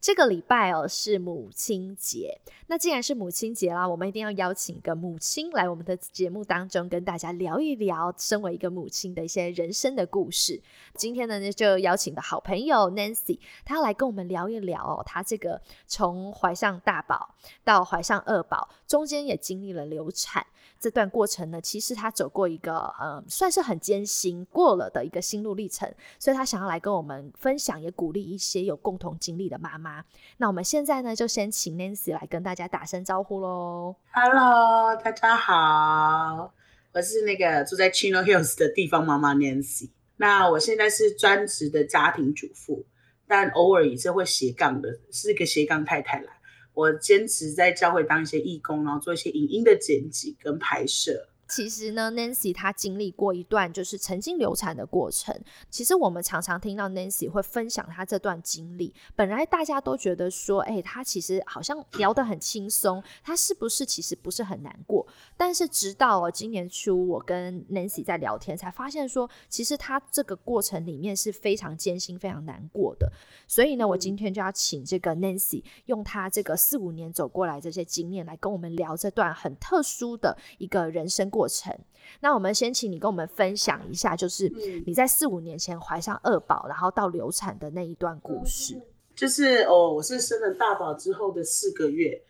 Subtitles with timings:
[0.00, 10.62] 这个礼拜哦是母亲节，那既然是母亲节啦，我们一定要邀请一个母亲来我们的节目当中，跟大家聊一聊身为一个母亲的一些人生的故事。
[10.94, 17.34] 今天呢，就邀请的好朋友 Nancy，她要来跟我们聊一聊哦，她这个从怀上大宝
[17.64, 20.46] 到怀上二宝，中间也经历了流产。
[20.80, 30.04] 这段过程呢，其实他走过一个嗯，算是很艰辛过了的一个心路历程，所以他想要来跟我们分享，也鼓励一些有共同经历的妈妈。
[30.36, 33.96] 那我们现在呢，就先请 Nancy 来跟大家打声招呼喽。
[34.12, 36.52] Hello，大家好，
[36.92, 39.90] 我是那个住在 Chino Hills 的地方妈妈 Nancy。
[40.16, 42.84] 那我现在是专职的家庭主妇，
[43.26, 46.32] 但偶尔也是会斜杠的，是一个斜杠太太啦。
[46.78, 51.28] 我坚持在教会当一些义工，然后做一些影音的剪辑跟拍摄。
[51.48, 55.34] 其实呢，Nancy 她经历过一段就是曾经流产的过程。
[55.70, 58.94] 其实我们常常听到 Nancy 会分享她这段经历。
[59.16, 65.06] 本来大家都觉得说，哎，她其实好像聊得很轻松，她是不是其实不是很难过？
[65.38, 73.10] 但是直到哦今年初，我跟 Nancy 在聊天，才发现说，其实她这个过程里面是非常艰辛、非常难过的。
[73.46, 81.30] 所以呢，我今天就要请这个 Nancy 用她这个四五年走过来这些经验，来跟我们聊这段很特殊的一个人生。
[81.38, 81.72] 过程，
[82.18, 84.52] 那我们先请你跟我们分享一下，就是
[84.84, 88.76] 你在四五年前怀上二宝，然后到流产的那一段故事。
[89.14, 92.20] 就是哦，我是生了大宝之后的四个月，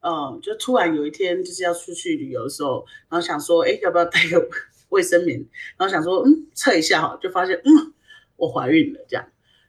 [0.00, 4.48] 嗯，就突然有一天就是要出去旅游的时候，然后想说，哎，要不要带个
[4.88, 5.38] 卫生棉？
[5.76, 7.92] 然后想说，嗯，测一下哈，就发现，嗯，
[8.36, 9.26] 我怀孕了这样，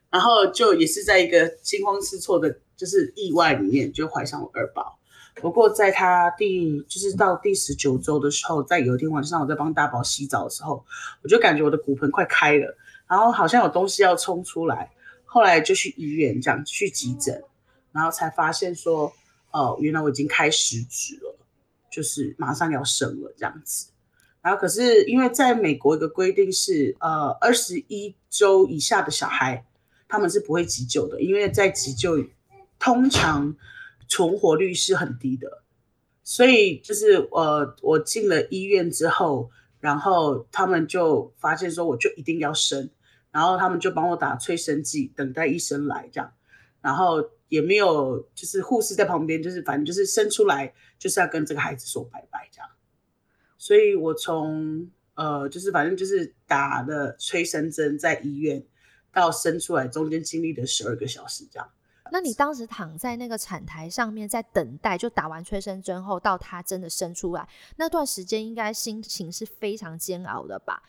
[0.08, 4.98] 然后就也是在一个惊慌失措的，就是意外里面就怀上我二宝。
[5.38, 10.82] 不过，在他第就是到第十九周的时候，在有一天晚上，我在帮大宝洗澡的时候，
[11.22, 12.74] 我就感觉我的骨盆快开了，
[13.06, 14.90] 然后好像有东西要冲出来。
[15.26, 17.44] 后来就去医院，这样去急诊，
[17.92, 19.12] 然后才发现说，
[19.50, 21.36] 哦，原来我已经开十指了，
[21.90, 23.88] 就是马上要生了这样子。
[24.40, 29.66] 然后可是因为在美国一个规定是，呃，二十一周以下的小孩，
[30.08, 32.24] 他们是不会急救的，因为在急救
[32.78, 33.54] 通常。
[34.08, 35.62] 存活率是很低的，
[36.22, 39.50] 所以就是呃，我进了医院之后，
[39.80, 42.90] 然后他们就发现说，我就一定要生，
[43.30, 46.32] 然后他们就帮我打催生剂，等待医生来这样，
[46.80, 52.68] 然后也没有就是护士在旁边，就是反正就是生出来就是要跟这个孩子说拜拜这样，
[53.58, 58.64] 所以我从呃就是反正就是打了催生针在医院
[59.12, 61.68] 到生出来中间经历了十二个小时这样。
[62.12, 70.82] 那你当时躺在那个产台上面，在等待，就打完催生针后，到他真的生出来那段时间，应该心情是非常煎熬的吧？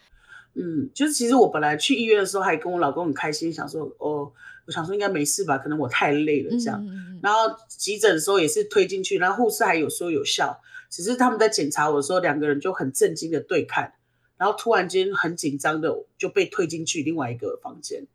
[0.54, 4.32] 嗯，就是其实我本来去医院的时候，还跟我老公很开心，想说哦，
[4.66, 6.84] 我想说应该没事吧，可能我太累了这样。
[7.22, 13.94] 然后急诊的时候也是推进去，然后护士还有说有效，只是他们在检查我的时候，两个人就很震惊的对看，
[14.38, 18.08] 然后突然间很紧张的就被推进去另外一个房间。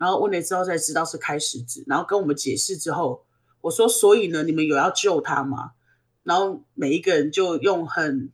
[0.00, 3.26] 然后问了之后才知道是开始指，然后跟我们解释之后，
[3.60, 5.72] 我说所以呢，你们有要救他吗？
[6.22, 8.30] 然后每一个人就用很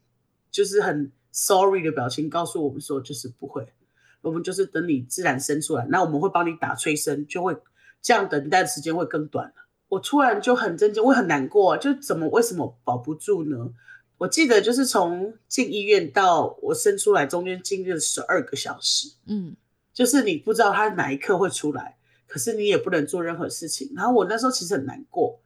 [0.52, 3.72] 就是很 sorry 的表情告诉我们说，就是不会，
[4.20, 7.56] 我们就是等你自然生出来，那我们会帮你打催生，就会
[8.00, 9.54] 这样等待的时间会更短了。
[9.88, 13.72] 我突然就很震惊，我很难过，就怎么为什么保不住呢？
[14.18, 19.56] 我记得就是从进医院到我生出来中间经历了十二个小时，嗯。
[19.96, 21.96] 就是你不知道他哪一刻会出来，
[22.26, 23.90] 可是你也不能做任何事情。
[23.96, 25.40] 然后我那时候其实很难过，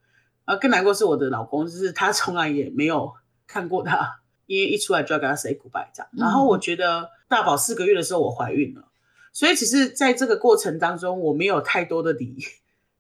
[0.45, 3.13] 啊，更难过是我的老公，就是他从来也没有
[3.47, 6.11] 看过他，因为一出来就要跟他 say goodbye 这样。
[6.17, 8.89] 然后我觉得大宝四个月的时候我怀孕了，
[9.33, 12.37] 所以其实在这个过程当中我没有太多的理，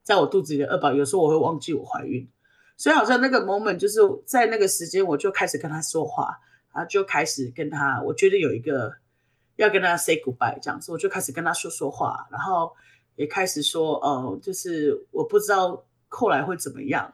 [0.05, 2.29] 在我肚子里的二宝有时候我会忘记我怀孕，
[2.76, 6.38] 所以好像那个 moment 就是在那个时间我就开始跟他说话，
[6.73, 8.93] 然后就开始跟他，我觉得有一个。
[9.62, 12.73] 要跟他 say goodbye 这样子，我就开始跟他说说话，然后
[13.17, 17.12] 也开始说，哦，就是我不知道后来会怎么样，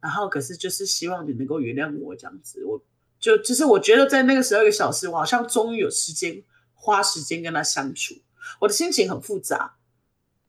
[0.00, 2.80] 然后可是就是希望你能够原谅我这样子，我
[3.18, 6.42] 就就是我觉得在那个十二个小时，我好像终于有时间
[6.74, 8.14] 花时间跟他相处，
[8.60, 9.76] 我的心情很复杂，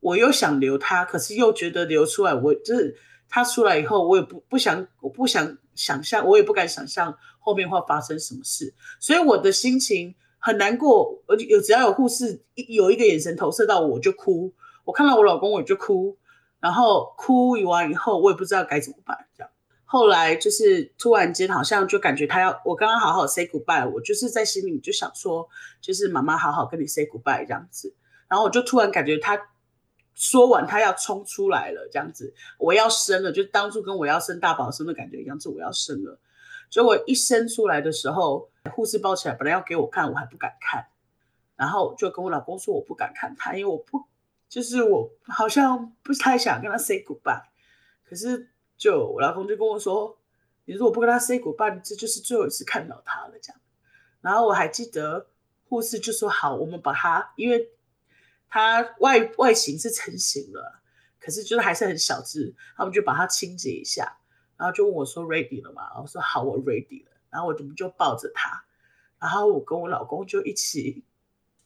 [0.00, 2.96] 我又想留他，可是又觉得留出来，我就是
[3.28, 11.22] 他出来以后，我也不不想，我不想想象，我也不敢想象后面会发生什么事，所以我的心情很难过。
[11.26, 14.52] 而且有只要有护士一有一个眼神投射到我，我就哭。
[14.84, 16.18] 我看到我老公，我就哭。
[16.60, 19.16] 然后哭完以后，我也不知道该怎么办。
[19.34, 19.50] 这样，
[19.86, 25.48] 后来就是突然间，好像就感觉他要我刚刚好好 say goodbye，我就是在心里就想说，
[25.80, 27.94] 就是妈妈好好跟你 say goodbye 这样子。
[28.28, 29.48] 然后我就突然感觉他。
[30.14, 36.20] 说完，他要冲出来了，这样子，我要生了，就当初跟我要生大宝生的感觉一样，是我要生了。
[36.70, 40.86] 结果一生出来的时候，护士抱起来，本来要给我看，我还不敢看，
[41.56, 44.04] 然后就跟我老公说我不敢看他，因为我不，
[44.48, 47.42] 就是我好像不太想跟他 say goodbye。
[48.04, 50.18] 可是就我老公就跟我说，
[50.66, 53.60] 你如果不跟他 say goodbye，这就是最后一次看到他了，这样。
[54.20, 55.28] 然后我还记得
[55.68, 57.70] 护士就说好，我们把他，因为。
[58.54, 60.82] 它外外形是成型了，
[61.18, 64.18] 可是就是还是很小只，他们就把它清洁一下，
[64.58, 65.84] 然后就问我说 ready 了吗？
[65.98, 67.11] 我说好，我 ready 了。
[67.32, 68.62] 然后我们就抱着他，
[69.18, 71.02] 然后我跟我老公就一起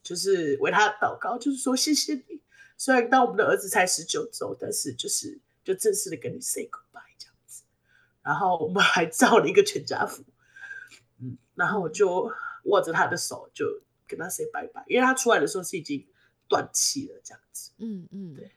[0.01, 2.41] 就是为他祷告，就是说谢谢你。
[2.77, 7.63] 虽然当我们的儿子才十九周，但是就是就正式的跟你 say goodbye 这样子。
[8.23, 10.23] 然后我们还照了一个全家福，
[11.19, 12.31] 嗯，然后我就
[12.63, 16.03] 握着他的手就跟他 say 拜拜，因为他出来的时候是已经。
[16.49, 17.71] 断气了，这样子。
[17.79, 18.49] 嗯嗯，对。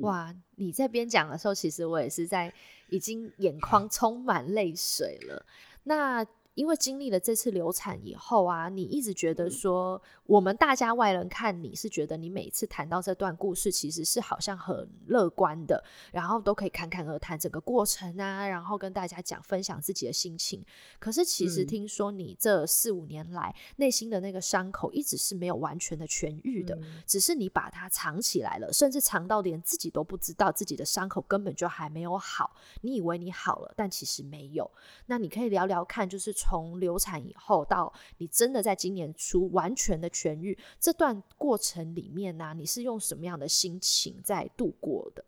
[0.00, 2.52] 哇，你在边讲的时候，其实我也是在
[2.90, 5.46] 已经眼眶充满泪水了。
[5.88, 6.37] 那。
[6.58, 20.60] 因为经历了这次流产以后啊，你一直觉得说，我们大家外人看你是觉得你每次谈到这段故事，其实是好像很乐观的，然后都可以侃侃而谈整个过程啊，然后跟大家讲分享自己的心情。
[20.98, 26.76] 可是其实听说你这四五年来内心的那个伤口一直是没有完全的痊愈的，
[27.06, 32.56] 只是你把它藏起来了，甚至藏到连自己都不知道自己的伤口根本就还没有好。
[32.80, 34.68] 你以为你好了，但其实没有。
[35.06, 36.34] 那你可以聊聊看，就是。
[36.48, 45.22] 从流产以后到你真的在今年初完全的痊愈，这段过程里面呢，你是用什么样的心情在度过的？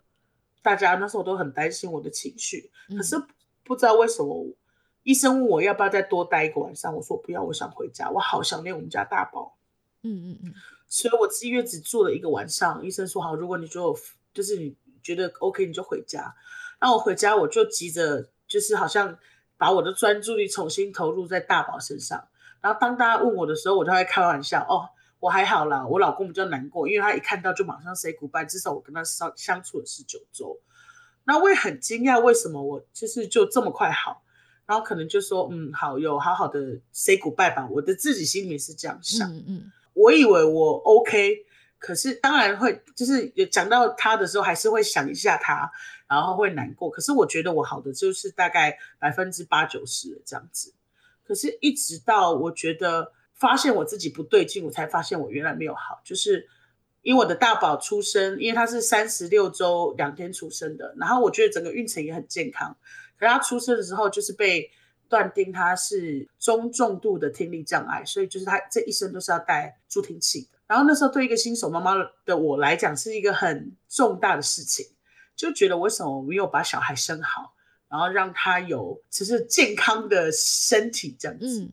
[0.63, 3.23] 大家那时候都很担心我的情绪，可是
[3.63, 4.47] 不知道为什么，
[5.03, 9.59] 医生问我要不要再多待一个晚上，我说不要，我想回家，我好想念我们家大宝。
[10.01, 10.55] 嗯嗯嗯，
[10.89, 13.95] 所以我自己月只住了一个晚上，医生说好，如果你就
[14.33, 16.35] 就是你觉得 OK，你就回家。
[16.81, 19.19] 那我回家我就急着，就是好像。
[19.61, 22.27] 把我的专注力重新投入在大宝身上，
[22.63, 30.59] 然后当大家问我的时候，我就会开玩笑哦，我还好啦，我老公比较难过，因为他一看到就马上 say goodbye，至少我跟他相相处了十九周，
[31.25, 34.23] 那我也很惊讶，为什么我就是就这么快好，
[34.65, 41.45] 然后可能就说嗯好，有好好的 say goodbye 吧，我的自己心里是这样想，嗯嗯，我以为我 OK。
[41.79, 45.73] 可是当然会，就是有讲到他的时候，还是会想一下他，
[46.11, 46.91] 然后会难过。
[46.91, 50.75] 可是我觉得我好的就是大概百分之八九十这样子。
[51.25, 56.01] 可是，一直到我觉得发现我自己不对劲，我才发现我原来没有好。
[56.05, 56.49] 就是
[57.03, 62.77] 因为我的大宝出生，因为他是三十六周两天出生的，然后我觉得整个孕程也很健康。
[63.17, 64.69] 可是他出生的时候，就是被
[65.09, 70.59] 断定他是中重度的听力障碍，所以就是他这一生都是要带助听器的。
[70.67, 74.87] 然后那时候对一个新手妈妈的我来讲是一个很重大的事情，
[75.41, 77.55] 就觉得为什么没有把小孩生好，
[77.89, 81.67] 然后让他有只是健康的身体这样子，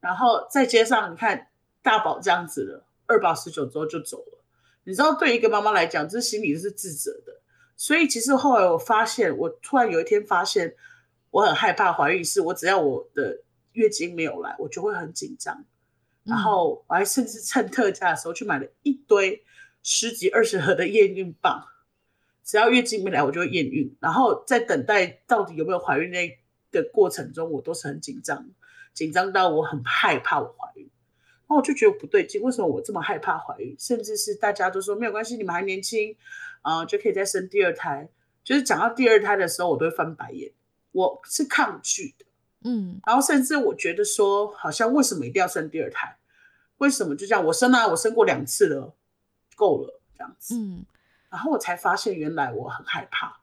[0.00, 1.48] 然后再加上你看
[1.82, 4.38] 大宝这样子了，二宝十九周就走了，
[4.84, 7.42] 你知道对一个妈妈来讲，这心里是自责的。
[7.76, 10.74] 所以其实后来我发现，我突然有一天发现，
[11.30, 13.42] 我很害怕怀孕，是我只要我的
[13.72, 15.62] 月经没有来，我就会很紧张。
[16.22, 19.44] 然后我还甚至趁特价的时候去买了一堆
[19.82, 21.66] 十几二十盒的验孕棒，
[22.44, 23.96] 只要月经没来我就会验孕。
[24.00, 26.28] 然后在等待到底有没有怀孕那
[26.70, 28.46] 的过程中，我都是很紧张，
[28.92, 30.82] 紧张到我很害怕我怀孕。
[31.46, 33.74] 然后我就觉得不对劲，为什么我这么害怕怀孕？
[33.78, 36.16] 甚至是大家都说没有关系，你们还年轻，
[36.62, 38.08] 啊就可以再生第二胎。
[38.42, 40.52] 就是讲到第二胎的时候，我都会翻白眼，
[40.92, 42.26] 我是抗拒的。
[42.64, 46.16] 嗯，然后甚至我觉得说，好像为什么一定要生第二胎？
[46.78, 47.44] 为什么就这样？
[47.44, 48.94] 我生啊，我生过两次了，
[49.54, 50.54] 够了这样子。
[50.56, 50.84] 嗯，
[51.34, 53.40] 然后我才发现，原来我很害怕。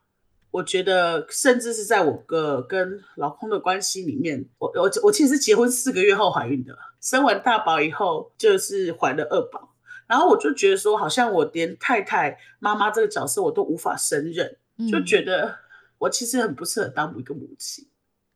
[0.49, 9.75] 我觉得，甚至是在我个跟老公的关系里面，我我我其实是结婚四个月后怀孕的，生完大宝以后就是怀了二宝。
[10.07, 14.57] 然后我就觉得说，好像我连太太、妈妈这个角色我都无法胜任，
[14.89, 15.57] 就觉得
[15.97, 17.89] 我其实很不适合当一个母亲。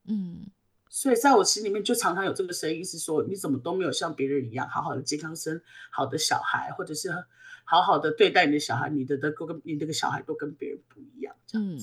[0.05, 0.47] 嗯。
[0.89, 7.09] 所以在我心里面就常常有这个声音，是说你怎么都没有像别人一样好好的健康生好的小孩，或者是
[7.65, 11.35] 好好的对待你的小孩，你的的跟你这个小孩都跟别人不一样。
[11.53, 11.77] 嗯，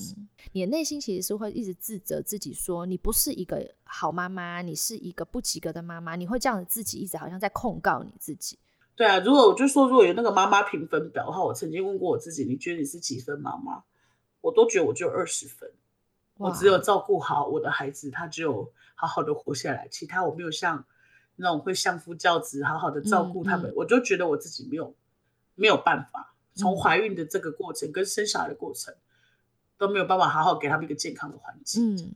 [0.53, 8.57] 你的内心其实是会一直自责自己，说你不是一个好妈妈，你是一个不及格的妈妈，你会这样子自己一直好像在控告你自己。
[8.95, 13.83] 对啊，如果我就说如果有那个妈妈评分表的话，我曾经问过我自己，你觉得你是几分妈妈？
[14.41, 15.71] 我都觉得我就二十分，
[16.37, 20.85] 我只有照顾好我的孩子，他只有好好的活下来，其他我没有像
[21.37, 24.93] 那种会相夫教子，好好的照顾他们，我就觉得我自己没有
[25.55, 28.93] 没有办法，从怀孕的这个过程跟生小孩的过程
[29.77, 31.95] 都没有办法好好给他们一个健康的环境。
[31.95, 32.13] 嗯。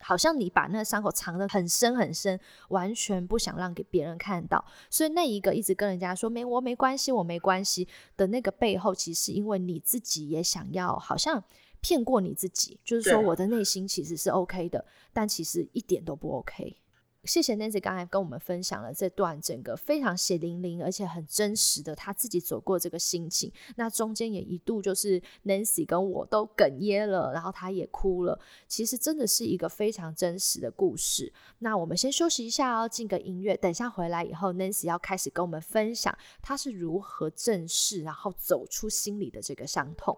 [0.00, 11.42] 好像你把那个伤口藏得很深很深，完全不想让给别人看到，所以那一个一直跟人家说没我没关系我没关系的那个背后，其实因为你自己也想要，好像
[11.80, 16.76] 骗过你自己，就是说我的内心其实是 OK 的，但其实一点都不 OK。
[17.24, 23.52] 谢谢 Nancy 刚才跟我们分享了这段整个非常血淋淋而且很真实的他自己走过这个心情。
[23.76, 28.38] 那中间也一度就是 Nancy 跟我都哽咽了，然后他也哭了。
[28.66, 31.32] 其实真的是一个非常真实的故事。
[31.58, 33.56] 那我们先休息一下哦，进个音乐。
[33.56, 40.16] 等下回来以后，Nancy 要开始跟我们分享他是如何正视然后走出心里的这个伤痛。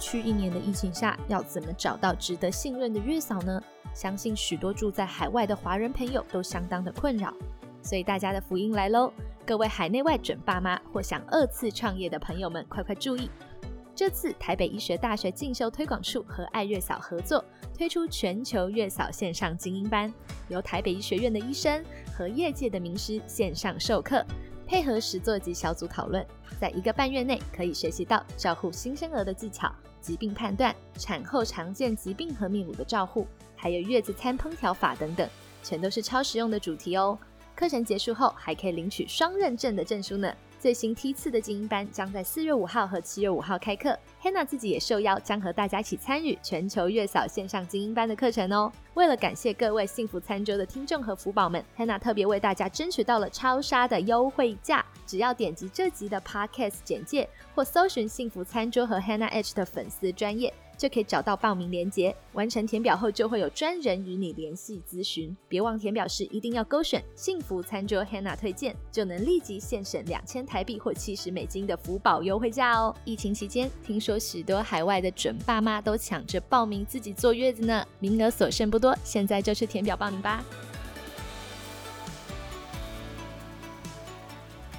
[0.00, 3.62] 去一年的疫情下，要怎么找到值得信任的月嫂呢？
[3.92, 7.32] 相信许多住在海外的华人朋友都相当的困扰，
[7.82, 9.12] 所以大家的福音来喽！
[9.46, 13.30] 各位海内外准爸妈或想二次创业的朋友们，快快注意！
[13.94, 17.44] 这次台北医学大学进修推广处和爱月嫂合作，
[17.76, 20.12] 推出全球月嫂线上精英班，
[20.48, 21.84] 由台北医学院的医生
[22.16, 24.24] 和业界的名师线上授课。
[24.66, 26.24] 配合实作及小组讨论，
[26.60, 29.68] 在一个半月内可以学习到照护新生儿的技巧、
[30.00, 33.26] 疾病判断、产后常见疾病和泌乳的照护，
[33.56, 35.28] 还有月子餐烹调法等等，
[35.62, 37.18] 全都是超实用的主题哦。
[37.54, 40.32] 课程结束后还可以领取双认证的证书呢。
[40.58, 48.70] 最新梯次的精英班将在四月五号和七月五号开课，Hannah 自己也受邀将和大家一起参与全球月嫂线上精英班的课程哦。
[48.92, 60.54] 为了感谢各位幸福餐桌的听众和福宝们，Hannah 特别为大家争取到了超杀的优惠价，只要点击这集的 Podcast 简介或搜寻幸福餐桌和 Hannah H 的粉丝专业。
[60.78, 65.36] 就可以找到报名链接，完成填表后就会有专人与你联系咨询。
[65.46, 72.96] 别忘填表时一定要勾选幸福餐桌 Hannah 推荐，就能立即现省两千台币或七十美金的福宝优惠价哦。
[73.04, 80.42] 疫情期间，听说许多海外的准爸妈都抢着报名自己坐月子呢，名额所剩不多，现在就去填表报名吧。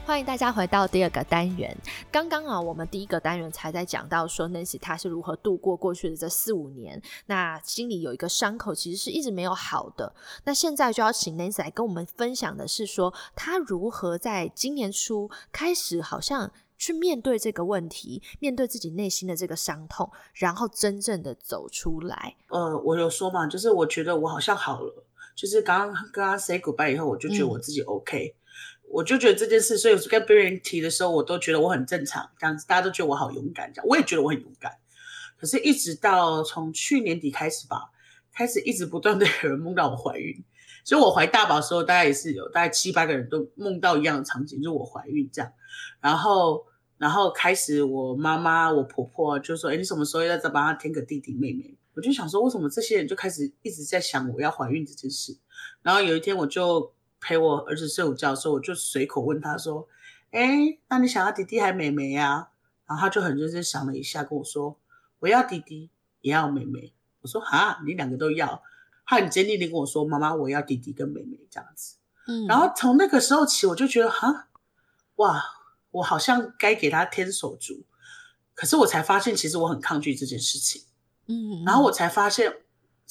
[0.03, 1.75] 欢迎大家回到第二个单元。
[2.11, 10.13] 刚刚啊，我们第一个单元才在讲到说，Nancy 她是如何度过过去的这四五年，那心里有一个伤口，其实是一直没有好的。
[10.43, 22.35] 那现在就要请 Nancy 来跟我们分享的是说，她如何在今年初开始，好像去面对这个问题，面对自己内心的这个伤痛，然后真正的走出来。
[22.49, 25.05] 呃，我有说嘛，就是我觉得我好像好了，
[25.35, 28.35] 就是刚刚跟他 say goodbye 以后，我就觉得我自己 OK。
[28.93, 34.71] 我就觉得这件事，所以跟别人提的时候，我都觉得我很正常，这样子大家都觉得我好勇敢，这样我也觉得我很勇敢。
[35.37, 37.89] 可是，一直到从去年底开始吧，
[38.33, 40.43] 开始一直不断的有人梦到我怀孕。
[40.83, 45.51] 所以我怀大宝的时候，大概也是有大概七八个人都梦到一样的场景，就是我怀孕这样。
[45.99, 46.65] 然后，
[46.97, 55.37] 然后开始我妈妈、我婆婆就说：“哎，你什么时候要再帮他添个弟弟妹妹？”我就想说，为什么这些人就开始一直在想我要怀孕这件事？
[55.81, 56.93] 然后有一天我就。
[57.21, 59.87] 陪我儿子睡午觉的时候，我就随口问他说
[60.31, 62.49] ：“哎，那你想要弟弟还妹妹呀？”
[62.87, 64.77] 然后他就很认真想了一下，跟我说
[65.19, 68.61] ：“我要弟弟，也要妹妹。”我说：“哈，你两个都要？”
[69.05, 71.95] 他很坚定的跟我说：“妈妈，我要弟弟跟妹妹这样子。”
[72.27, 74.47] 嗯，然后从那个时候起，我就觉得哈，
[75.17, 75.43] 哇，
[75.91, 77.83] 我好像该给他添手足。
[78.55, 80.83] 可是我才发现，其实我很抗拒这件事情。
[81.27, 82.51] 嗯，然后我才发现。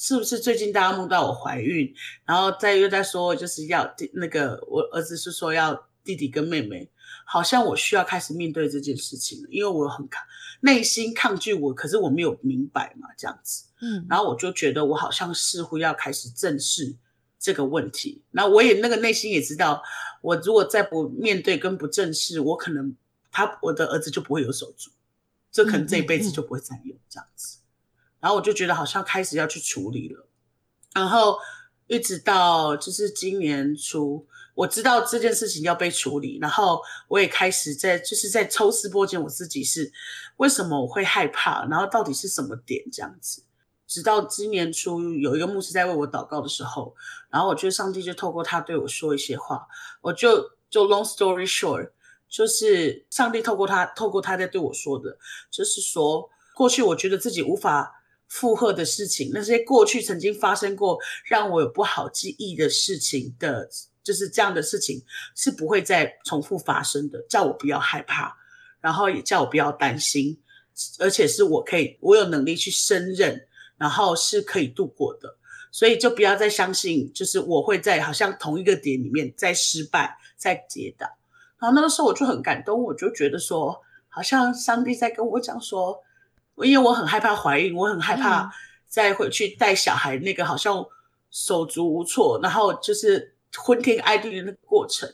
[0.01, 1.93] 是不是最近大家梦到我怀孕，
[2.25, 6.89] 然后再又在说就是要弟那个我儿子是说要弟弟跟妹妹，
[7.23, 10.25] 好像我需要开始面对这件事情了，因为我很抗
[10.61, 16.95] 内心抗拒我，可是我没有明白嘛这样子，嗯，然后我就觉得我好像似乎要开始正视
[17.37, 19.83] 这个问题，那我也那个内心也知道，
[20.23, 22.95] 我如果再不面对跟不正视，我可能
[23.31, 24.89] 他我的儿子就不会有手足，
[25.51, 27.59] 这可能这一辈子就不会再有这样子。
[28.21, 30.25] 然后我就觉得好像开始要去处理了，
[30.93, 31.37] 然后
[31.87, 39.91] 一直到就是今年初，我知道这件事情要被处理，然后我也开始在就是在抽丝剥茧，我自己是
[40.37, 43.43] 为什么我会害怕，然后到底是什么点这样子。
[43.87, 46.95] 直到今年初有一个牧师在为我祷告的时候，
[47.29, 49.67] 然后我觉得上帝就透过他对我说一些话，
[49.99, 51.91] 我就就 long story short，
[52.29, 55.17] 就是上帝透过他透过他在对我说的，
[55.49, 58.00] 就是说过去我觉得自己无法
[58.31, 63.69] 负荷的事情，那些过去曾经发生过让我有不好记忆的事情的，
[64.03, 65.03] 就是这样的事情
[65.35, 68.35] 是不会再重复发生的，叫我不要害怕，
[68.79, 70.39] 然后也叫我不要担心，
[70.99, 73.47] 而且是我可以我有能力去胜任。
[73.77, 75.37] 然后是可以度过的，
[75.71, 81.07] 所以就不要再相信，就是我会在好像同一个点里面再失败、再跌倒。
[81.57, 85.99] 然后那个时候我就很感动，我就觉得说，好像上帝在跟我讲说，
[86.57, 88.51] 因为我很害怕怀孕，我很害怕
[88.87, 90.85] 再回去带小孩，那个好像
[91.29, 95.11] 手足无措，然后就是昏天暗地的那个过程。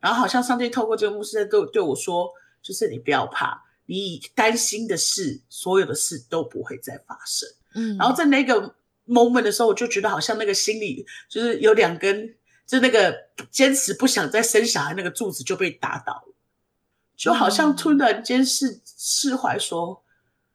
[0.00, 2.30] 然后好像上帝透过这个牧师在对对我说，
[2.62, 7.48] 就是你不要怕，你担心的事，所有的事都不会再发生。
[7.74, 8.74] 嗯，然后在那个
[9.06, 13.12] moment 的时候，我就觉得好像那个心里就是有两根，就那个
[13.50, 16.34] 坚持不想再生小孩那个柱子就被打倒了，
[17.16, 20.04] 就好像突然间释释怀，说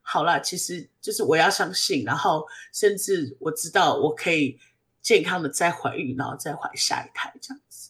[0.03, 4.59] 好啦，其实就是我要相信，然后甚至我知道我可以
[5.01, 7.89] 健康的再怀孕，然后再怀下一胎这样子。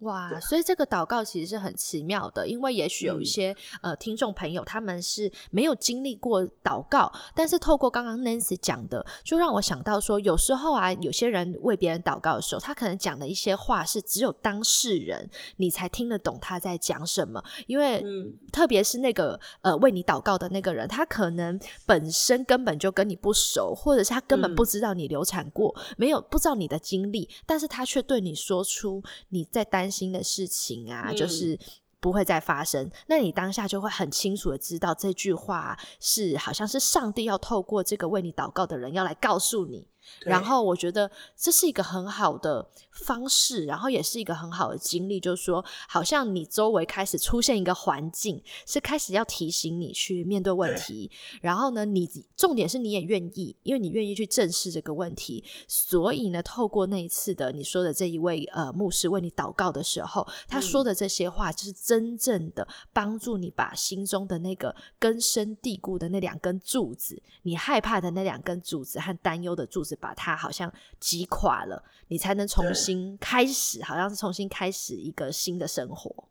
[0.00, 15.28] 哇，所以这个祷告其实是很奇妙的，因为也许有一些呃听众朋友他们是没有经历过祷告，但是透过刚刚 Nancy 讲的，就让我想到说，有时候啊，有些人为别人祷告的时候，他可能讲的一些话是只有当事人
[15.58, 18.02] 你才听得懂他在讲什么，因为
[18.50, 29.89] 特别是那个呃为你祷告的那个人，他可能本身根本就跟你不熟，或者是他根本不知道你流产过，没有不知道你的经历，但是他却对你说出你在担。
[29.90, 31.58] 心的事情啊，就是
[32.00, 32.90] 不会再发生。
[33.08, 39.86] 那你当下就会很清楚的知道，这句话是好像是上帝要透过这个为你祷告的人要来告诉你。
[40.20, 51.10] 然后我觉得这是一个很好的方式，然后也是一个很好的经历，就是说，好像你周围开始出现一个环境，是开始要提醒你去面对问题。
[51.40, 55.44] 然后呢，你重点是你也愿意，因为你愿意去正视这个问题。
[55.68, 69.96] 所以呢，透过那一次的你说的这一位呃牧师为你祷告的时候，他说的这些话，就是真正的帮助你把心中的那个根深蒂固的那两根柱子，你害怕的那两根柱子和担忧的柱子。
[70.00, 76.24] 把它好像击垮了，你才能重新开始，好像是重新开始一个新的生活。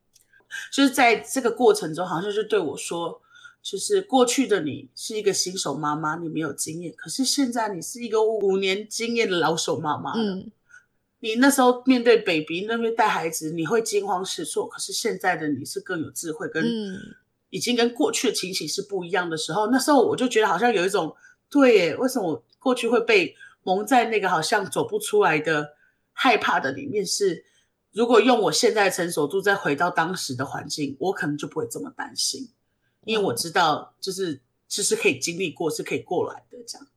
[0.74, 3.22] 就是在这个过程中，好像就对我说，
[3.62, 10.44] 就是过去的你是一个新手妈妈，你没有经验，可是现在你是一个五年经验的老手妈妈了。
[11.20, 16.66] 你那时候面对 baby 那边带孩子，你会惊慌失措，可是现在的你是更有智慧，跟
[17.52, 21.16] 已经跟过去的情形是不一样的时候，那时候我就觉得好像有一种
[21.48, 23.36] 对耶，为什么我过去会被。
[23.76, 25.76] 蒙在那个好像走不出来的
[26.12, 27.46] 害怕的里面，是
[27.92, 32.50] 如果用我现在成熟度再回到当时的环境，我可能就不会这么担心，
[33.06, 36.88] 因为我知道就是其实可以经历过，是可以过来的这样。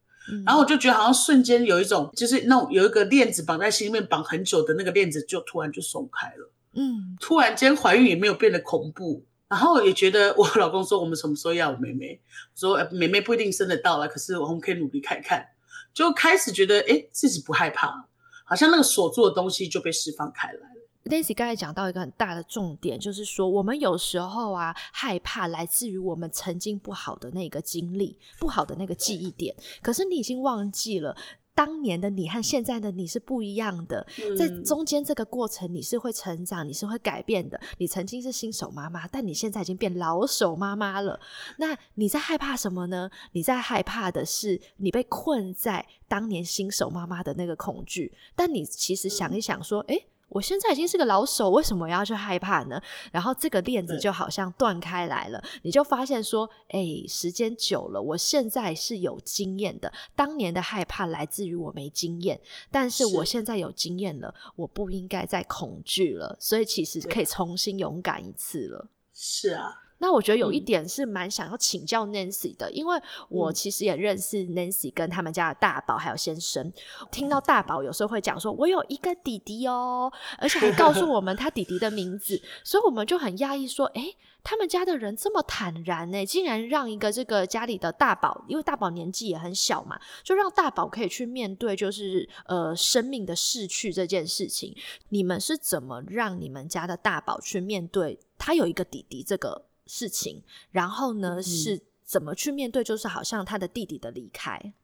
[0.46, 12.20] 然后我就觉得好像瞬间有一种就是那种有一个链子绑在心里面绑很久的那个链子就突然就松开了，嗯，突然间怀孕也没有变得恐怖，然后也觉得我老公说我们什么时候要妹妹，
[12.54, 15.44] 说妹妹不一定生得到了，可是我们可以努力看看。
[15.92, 18.08] 就开始觉得，哎，自己不害怕，
[18.44, 20.66] 好像那个所做的东西就被释放开来了
[21.04, 31.16] daisy 刚才讲到一个很大的重点，就是说，我们有时候啊，害怕来自于我们曾经不好的那个经历、不好的那个记忆点，可是你已经忘记了。
[31.54, 34.06] 当年的你和现在的你是不一样的，
[34.38, 37.60] 在中间这个过程，你是会成长，你是会改变的。
[37.78, 41.20] 你曾经是新手妈妈，但你现在已经变老手妈妈了。
[41.58, 43.10] 那你在害怕什么呢？
[43.32, 48.12] 你在害怕的是你被困在当年新手妈妈的那个恐惧。
[48.34, 49.98] 但你其实想一想，说，哎。
[50.32, 52.80] 我现在已经是个老手，为什么要去害怕呢？
[53.12, 59.92] 然后这个链子就好像断开来了，你就发现说，哎，时间久了，我现在是有经验的。
[60.16, 62.40] 当年的害怕来自于我没经验，
[62.70, 68.88] 但是我现在有经验了，我不应该再恐惧了，所以其实可以重新勇敢一次了。
[69.12, 69.80] 是啊。
[70.02, 76.72] 那我觉得有一点是蛮想要请教 Nancy 的，因为我其实也认识 Nancy 跟他们家的大宝还有先生。
[77.12, 82.42] 听到大宝有时候会讲说：“我有一个弟弟哦，而且还告诉我们他弟弟的名字。
[82.64, 94.74] ”所以我们就很讶异说：“哎，他们家的人这么坦然呢，竟然让一个这个家里的大宝，因为大宝年纪也很小嘛，就让大宝可以去面对，就是呃生命的逝去这件事情。
[95.10, 102.82] 你们是怎么让你们家的大宝去面对他有一个弟弟这个？”事情，然后呢，是怎么去面对？
[102.84, 104.74] 就是好像他的弟弟的离开。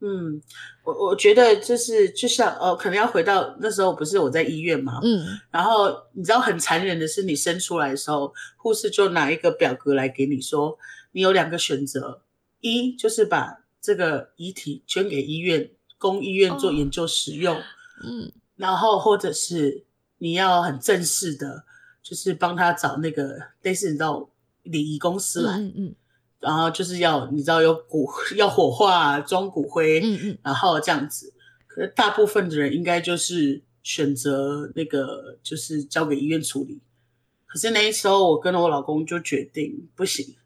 [0.00, 0.42] 嗯，
[0.84, 10.78] 我我觉得就是就像哦，可能要回到那时候，不是我在医院嘛，嗯，然后你知道很残忍的是，你生出来的时候，护士就拿一个表格来给你说，
[11.12, 12.20] 你有两个选择，
[12.60, 17.56] 一就是把这个遗体捐给医院，供医院做研究使用，
[18.04, 19.84] 嗯，然后或者是
[20.18, 21.64] 你要很正式的，
[22.08, 24.30] 就是帮他找那个类似你知道
[24.62, 25.94] 礼仪公司来，嗯嗯。
[26.38, 31.32] 然后就是要你知道有骨要火化装骨灰，嗯嗯，然后这样子，
[31.66, 36.80] 可是大部分的人应该就是选择那个就是交给医院处理。
[37.46, 40.36] 可是那时候我跟我老公就决定不行，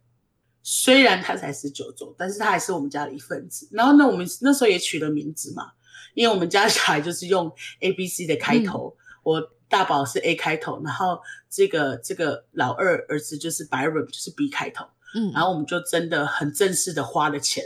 [0.63, 3.69] 虽然他才十九周，但是他还是我们家的一份子。
[3.73, 5.73] 然后呢，我们那时候也取了名字嘛，
[6.15, 14.85] 因为我们家小孩就是用 A B C 的开头，我大宝是 A 开头，然后这个这个老二儿子就是 Byron 就是 B 开头。
[15.15, 17.65] 嗯，然后我们就真的很正式的花了钱，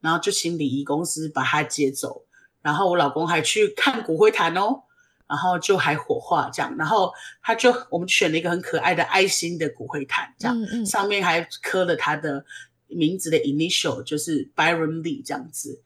[0.00, 2.24] 然后就请礼仪公司把他接走，
[2.60, 4.82] 然后我老公还去看骨灰坛哦，
[5.26, 10.84] 然后就还火化这样，然后他就我们选了一个很可爱的爱心的骨灰坛，这样。
[10.84, 12.44] 上面还刻了他的
[12.88, 15.80] 名字的 initial，就是 Byron Lee 这样子，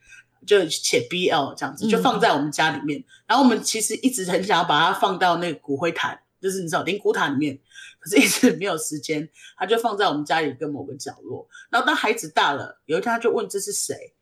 [0.47, 3.03] 就写 BL 这样子，就放在我们家里面。
[3.27, 6.21] 然后我们其实一直很想要把它放到那个骨灰坛。
[6.41, 7.59] 就是你知道灵骨塔里面，
[7.99, 11.47] 可是一直没有时间，他就放在我们家里一个某个角落。
[11.69, 14.15] 然后当孩子大了，有一天他就问这是谁，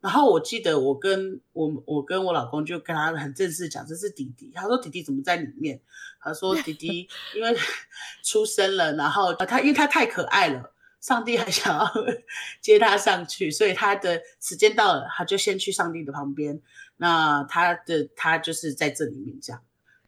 [0.00, 4.50] 然后我记得我跟我我跟我老公就跟他很正式讲这是弟弟。
[4.52, 5.80] 他说弟弟怎么在里面？
[6.20, 7.56] 他说弟弟因为
[8.24, 11.90] 出生了，然后他因为他太可爱了，上帝还想要
[12.60, 16.60] 接他上去，所以他的时间到了，他就先去上帝的旁边。
[16.98, 19.62] 那他的他就是在这里面这样。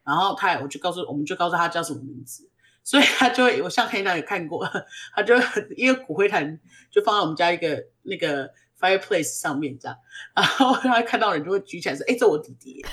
[0.05, 2.51] 然后他，我就告诉，我们就告诉他叫什么名字，
[2.83, 4.69] 所以他就会，我上黑那也看过，
[5.15, 5.35] 他就
[5.77, 6.59] 因为骨灰坛
[6.91, 8.53] 就放在我们家一个那个
[8.83, 9.97] fireplace 上面这样，
[10.35, 12.85] 然后他看到人就会举起来说：“哎，这我弟弟。”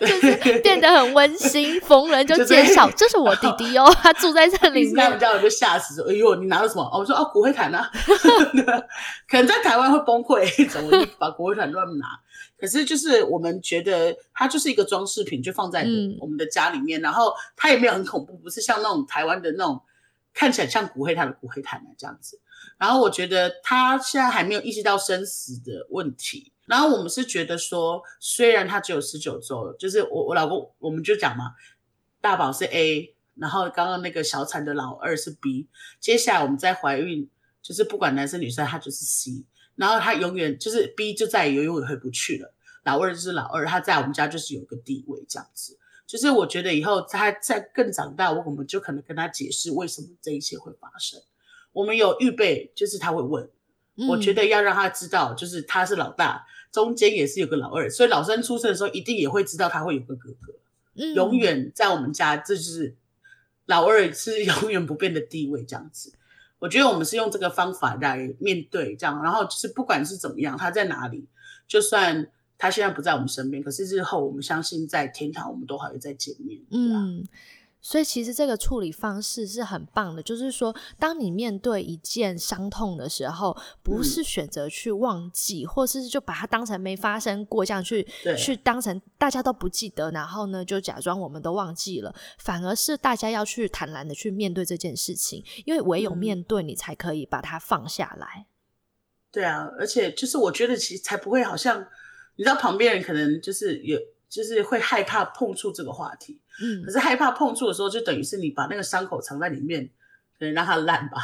[0.00, 7.88] 就是变得很温馨， 逢人就介绍：“这是我弟弟哦，他住在这里面。”他们家人就吓死说：“哎呦，你拿了什么？”我说：“哦，骨灰坛啊。”
[9.28, 12.06] 可能在台湾会崩溃，怎么把骨灰坛乱拿？
[12.58, 15.86] 可是就是我们觉得它就是一个装饰品，就放在
[16.20, 19.80] 我们的家里面，然后它也没有很恐怖，不是像那种台湾的那种
[20.34, 22.40] 看起来像骨灰坛的骨灰坛啊这样子。
[22.76, 26.52] 然后我觉得他现在还没有意识到生死的问题。
[26.66, 31.52] 然后我们是觉得说，虽然他只有十九周，就是我我老公我们就讲嘛，
[32.20, 37.30] 大宝是 A，然后刚刚那个小产的老二是 B，接下来我们在怀孕，
[37.62, 39.46] 就是不管男生女生，他就是 C。
[39.76, 42.52] 然后他永远就是 B，就再也永远回不去了。
[42.84, 45.78] 老二就是老二，他在我们家就是有个地位这样子。
[46.04, 51.20] 就是我觉得以后他再更长大，我我们就可能跟他解释为什么这一切会发生。
[51.72, 53.48] 我们有预备，就是他会问。
[54.08, 60.54] 我觉得要让他知道，就是他是老大，中间也是有个老二，所以老三出生的时候一定也会知道他会有个哥哥。
[61.14, 62.94] 永远在我们家，这就是
[63.66, 66.12] 老二是永远不变的地位这样子。
[66.60, 71.26] 我觉得我们是用这个方法来面对这样，然后就是不管是怎么样，他在哪里，
[71.66, 76.60] 就算他现在不在我们身边，可是日后我们相信在天堂，我们都还会再见面。
[76.70, 77.26] 嗯。
[77.88, 98.44] 所以其实这个处理方式是很棒的，就是说，当你面对一件伤痛的时候，不是选择去忘记，或是就把它当成没发生过，这样去去当成大家都不记得，然后呢就假装我们都忘记了，反而是大家要去坦然的去面对这件事情，因为唯有面对你才可以把它放下来。
[99.32, 101.80] 对啊，而且就是我觉得其实才不会好像，
[102.36, 103.98] 你知道旁边人可能就是有。
[104.28, 109.88] 就是会害怕碰触这个话题，嗯，可是害怕碰触的时候，就等于是你把那个伤口藏在里面，
[110.38, 111.18] 可能让它烂吧。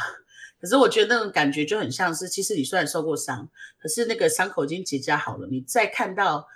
[0.59, 6.47] 可是我觉得那种感觉就很像是，其实你虽然受过伤，可是那个伤口已经结痂好了，你再看到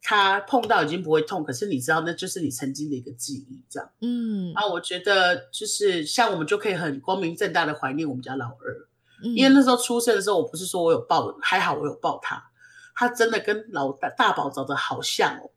[0.00, 4.52] 它碰到已经不会痛，可是你知道那就是你曾经的一个记忆，这样，嗯。
[4.54, 8.88] 啊，我觉得就是像我们就可以很光明正大的怀念我们家老二，
[9.34, 12.50] 因为那时候出生的时候，我不是说我有抱，还好我有抱他，
[12.94, 15.50] 他真的跟老大大宝长得好像哦。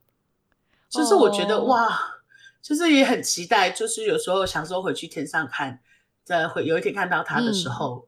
[0.90, 2.00] 就是我觉得哇，
[2.62, 5.82] 就是也很期待，就是有时候想说回去天上看，
[6.24, 8.08] 在会有一天看到他的时候，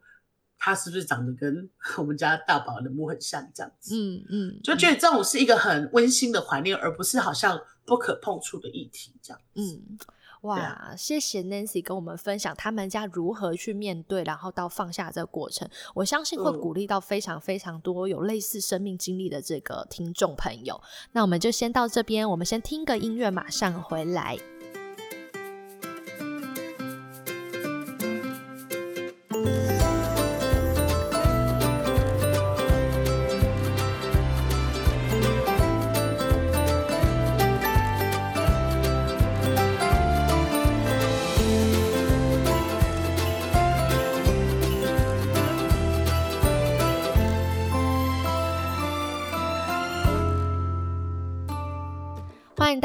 [0.57, 3.95] 他是不是长得跟 我们家大宝的墓很像这样子？
[3.95, 9.41] 嗯嗯，就觉得这种是一个很温馨的怀念，而不是好像不可碰触的议题这样。
[9.55, 9.97] 嗯。
[10.41, 15.67] 哇，谢谢 Nancy 跟我们分享他们家如何去面对，然后到放下这个过程。
[15.93, 20.81] 我相信会鼓励到非常非常多有类似生命经历的这个听众朋友。
[21.11, 24.37] 那我们就先到这边，我们先听个音乐，马上回来。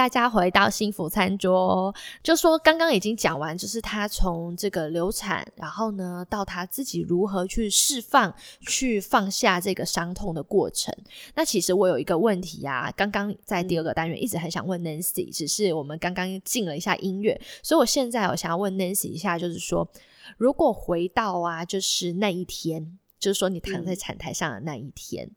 [0.04, 1.94] 大家回到幸福餐桌。
[2.22, 10.94] 就说刚刚已经讲完，就是他从这个流产，然后呢，到他自己如何去释放、去放下这个伤痛的过程。
[11.34, 19.88] 那其实我有一个问题啊，刚刚在第二个单元一直很想问 Nancy，只是我们刚刚进了一下音乐，所以我现在我想要问 Nancy 一下，就是说，
[20.36, 25.30] 如果回到啊，就是那一天，就是说你躺在产台上的那一天。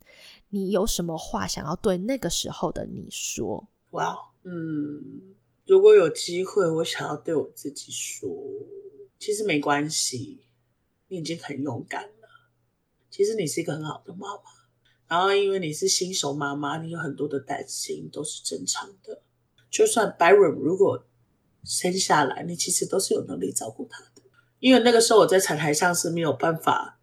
[0.50, 3.66] 你有什么话想要对那个时候的你说？
[3.92, 4.14] 哇，
[4.50, 8.30] 嗯，如果有机会，我想要对我自己说，
[9.20, 10.40] 其实没关系，
[11.10, 12.30] 你已经很勇敢了。
[13.10, 14.44] 其实你是一个很好的妈妈，
[15.08, 19.22] 然后因为你是新手妈妈，你有很多的担心都是正常的。
[19.70, 21.06] 就算 Byron 如果
[21.66, 24.22] 生下来，你其实都是有能力照顾他的。
[24.60, 27.00] 因为那个时候我在产台上是没有办法，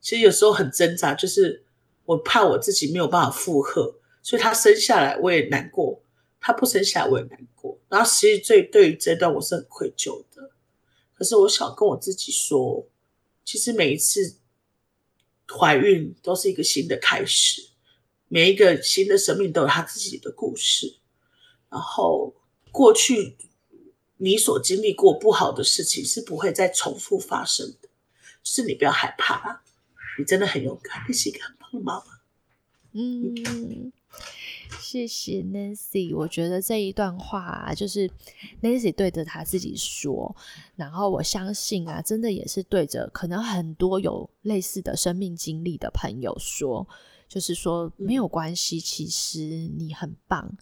[0.00, 1.64] 其实有时候很挣扎，就是。
[2.08, 6.02] 我怕我自己没有办法负荷，所以他生下来我也难过，
[6.40, 7.78] 他不生下来我也难过。
[7.88, 10.50] 然后其实最对于这段我是很愧疚的，
[11.14, 12.88] 可是我想跟我自己说，
[13.44, 14.36] 其实每一次
[15.48, 17.68] 怀孕都是一个新的开始，
[18.28, 20.98] 每一个新的生命都有他自己的故事。
[21.70, 22.34] 然后
[22.70, 23.36] 过去
[24.16, 27.88] 你所经历过不好的事情是不会再重复发生的，
[28.42, 29.62] 就是你不要害怕，
[30.18, 31.40] 你真的很勇敢，你是一个。
[31.70, 32.02] 妈妈，
[32.92, 33.34] 嗯，
[34.80, 36.14] 谢谢 Nancy。
[36.16, 38.10] 我觉得这一段话就是
[38.62, 40.34] Nancy 对着他自己说，
[40.76, 46.86] 然后我相信啊，真的也是对着可能很多有类似的生命经历的朋友说，
[47.28, 49.40] 就是说没有关系，其实
[49.76, 50.56] 你很棒，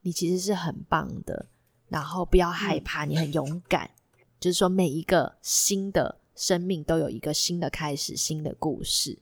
[0.00, 1.46] 你其实是很棒的，
[1.88, 3.90] 然后不要害怕，你很勇敢，
[4.40, 9.18] 就是说每一个新的生命都有一个新的开始，新的故事。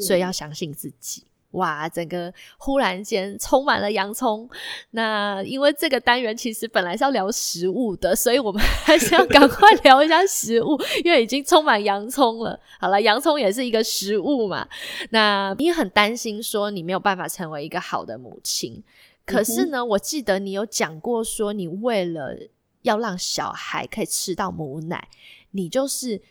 [0.00, 1.88] 所以要相信自己哇！
[1.88, 4.48] 整个忽然间充满了洋葱。
[4.90, 12.58] 那因为这个单元其实本来是要聊食物的，所以我们 还是要赶快聊一下食物，因为已经充满洋葱了。
[12.80, 14.66] 好了，洋葱也是一个食物嘛。
[15.10, 18.82] 那你很担心说你没有办法成为一个好的母亲，
[19.24, 22.36] 可是呢，我记得你有讲过说，你为了
[22.82, 25.08] 要让小孩可以吃到母奶，
[25.50, 26.22] 你就是。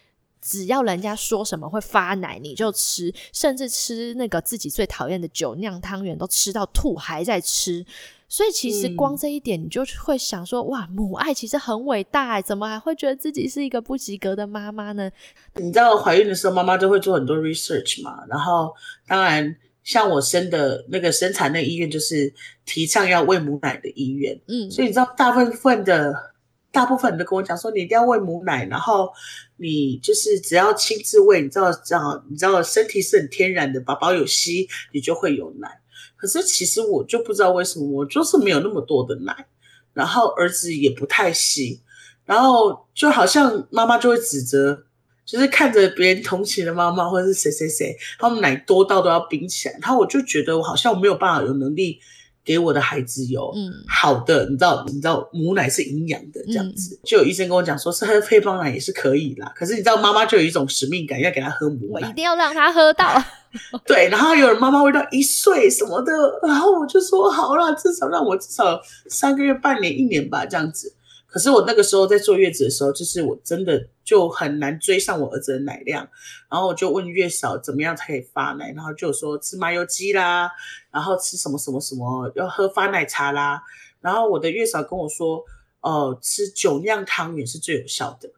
[0.41, 7.85] 只要人家说什么会发奶，你就吃，甚至吃那个自己最讨厌的酒酿汤圆都吃到吐，还在吃。
[8.27, 15.11] 所以其实光这一点，你就会想说：哇，母爱其实很伟大，怎么还会觉得自己是一个不及格的妈妈呢？
[15.55, 18.23] 你知道怀孕的时候，妈妈都会做很多 research 嘛。
[18.27, 18.73] 然后
[19.05, 22.33] 当然，像我生的那个生产那医院，就是
[22.65, 24.39] 提倡要喂母奶的医院。
[24.47, 26.30] 嗯，所以你知道大部分的。
[26.71, 29.11] 大部分人都跟我讲说，你一定要喂母奶，然后
[29.57, 35.81] 你就是只要亲自喂，你知道这样，你知道身体是很天然的，宝宝有吸，你就会有奶。
[36.15, 39.47] 可是其实我就不知道为什么，我就是没有那么多的奶，
[39.93, 41.81] 然后儿子也不太吸，
[42.25, 44.85] 然后就好像妈妈就会指责，
[45.25, 51.99] 就是看着别人同情的妈妈或者是谁谁谁，他们奶多到都要冰起来，然后我就觉得我好像没有办法有能力。
[52.43, 53.53] 给我的孩子有
[53.87, 59.51] 好的，你知道，你知道母奶是营养的这样子，就有医生跟我讲说，是喝配方奶也是可以啦。
[59.55, 63.23] 可是你知道，妈妈就有一种使命感，要给他喝母奶，我一定要让他喝到。
[63.85, 66.11] 对，然后有人妈妈喂到一岁什么的，
[66.47, 70.93] 然后我就说好啦，至少让我至少三个月、半年、一年吧，这样子。
[71.31, 76.05] 可是我那个时候在坐月子的时候，就是我真的就很难追上我儿子的奶量，
[76.49, 80.51] 然后我就问月嫂怎么样才可以发奶，然后就说吃麻油鸡啦，
[80.91, 83.63] 然后吃什么什么什么，要喝发奶茶啦，
[84.01, 85.41] 然后我的月嫂跟我说，
[85.79, 88.29] 哦，吃酒酿汤圆是最有效的，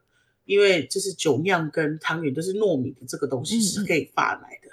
[0.44, 4.68] 因为就是酒酿跟汤圆都是糯米的这个东西是可以发奶的。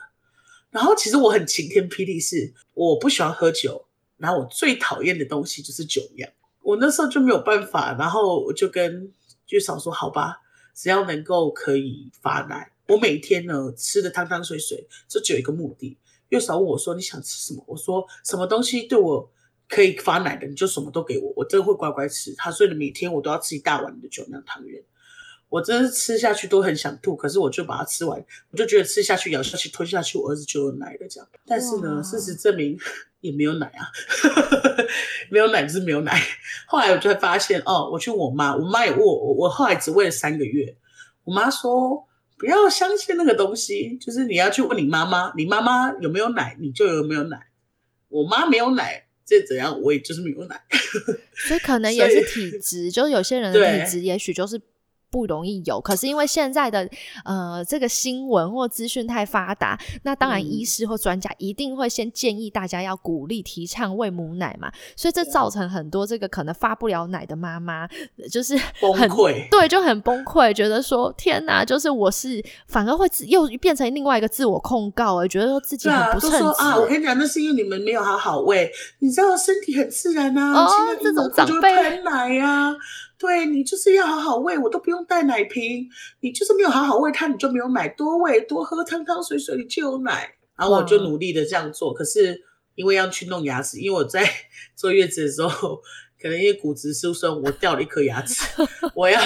[0.70, 3.84] 然后其实我很晴天霹雳，是我不喜欢喝酒，
[4.18, 6.30] 然后我最讨厌的东西就是酒酿。
[6.62, 9.12] 我那时候就没有办法，然后我就跟
[9.50, 10.38] 月嫂说：“好吧，
[10.74, 15.98] 只要能够可以发奶，我每天呢吃的汤汤水水，这只有一个目的。”
[16.30, 19.32] 月嫂问我说：“你想吃什么？”我说：“什么东西对我
[19.68, 24.84] 可以发奶的，你就什么都给我，我真的会乖乖吃。”他说：“每天我都要吃一大碗的酒酿汤圆。”
[25.52, 28.18] 我真的是吃下去都很想吐，可是我就把它吃完，
[28.52, 31.28] 我就觉得吃下去、咬下去、吞下去，我儿子就有奶了这样。
[31.46, 32.80] 但是呢，事实证明
[33.20, 33.92] 也没有奶啊，
[35.30, 36.18] 没有奶就是没有奶。
[36.68, 40.74] 后来我就会发现，哦，我去我妈，我妈也喂我，我后来只喂了三个月。
[41.26, 47.48] 我妈说不要相信那个东西，就是你要去问你妈妈，你妈妈有没有奶，你就有没有奶。
[48.08, 50.64] 我妈没有奶，这怎样，我也就是没有奶。
[51.46, 54.62] 所以可能也是体质，就是有些人的体质也许就是。
[55.12, 55.80] 不容易有。
[55.82, 56.90] 可是因为现在的
[57.26, 67.88] 呃这个新闻或资讯太发达，那当然医师或专家一定会先建议大家要鼓励提倡喂母奶嘛，所以这造成很多这个可能发不了奶的妈妈
[68.32, 76.78] 就是 崩溃，对，就很崩溃，觉得说天哪，就是我是反而会又变成另外一个自我控告，哎，觉得说自己很不称职啊。
[76.78, 80.70] 我跟你讲，那是因为你们没有好好喂，你知道身体很自然啊，哦，
[81.02, 82.74] 这种长辈喷奶呀。
[83.22, 85.88] 对你就是要好好喂，我都不用带奶瓶。
[86.22, 87.88] 你就是没有好好喂他，你就没有买。
[87.90, 90.34] 多喂多喝汤汤水水，你就有奶。
[90.58, 92.42] 然后我就努力的这样做，可是
[92.74, 94.28] 因为要去弄牙齿，因为我在
[94.76, 95.80] 坐月子的时候。
[96.22, 98.44] 可能因为骨质疏松，我掉了一颗牙齿，
[98.94, 99.20] 我要